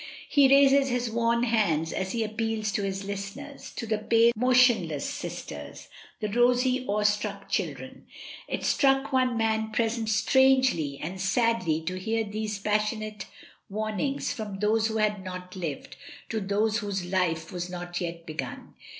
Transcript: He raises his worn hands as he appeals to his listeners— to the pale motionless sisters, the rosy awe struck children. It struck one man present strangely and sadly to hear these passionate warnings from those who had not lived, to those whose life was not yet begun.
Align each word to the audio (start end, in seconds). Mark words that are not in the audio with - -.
He 0.27 0.47
raises 0.47 0.89
his 0.89 1.11
worn 1.11 1.43
hands 1.43 1.93
as 1.93 2.11
he 2.11 2.23
appeals 2.23 2.71
to 2.71 2.81
his 2.81 3.03
listeners— 3.03 3.71
to 3.75 3.85
the 3.85 3.99
pale 3.99 4.31
motionless 4.35 5.07
sisters, 5.07 5.89
the 6.21 6.27
rosy 6.29 6.85
awe 6.87 7.03
struck 7.03 7.47
children. 7.49 8.07
It 8.47 8.65
struck 8.65 9.13
one 9.13 9.37
man 9.37 9.69
present 9.71 10.09
strangely 10.09 10.97
and 10.99 11.21
sadly 11.21 11.81
to 11.81 11.99
hear 11.99 12.23
these 12.23 12.57
passionate 12.57 13.27
warnings 13.69 14.33
from 14.33 14.57
those 14.57 14.87
who 14.87 14.97
had 14.97 15.23
not 15.23 15.55
lived, 15.55 15.97
to 16.29 16.39
those 16.39 16.79
whose 16.79 17.05
life 17.05 17.51
was 17.51 17.69
not 17.69 18.01
yet 18.01 18.25
begun. 18.25 18.73